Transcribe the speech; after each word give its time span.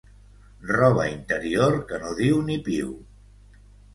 Roba 0.69 1.03
interior 1.09 1.77
que 1.91 2.01
no 2.05 2.15
diu 2.21 2.41
ni 2.47 2.57
piu. 2.69 2.89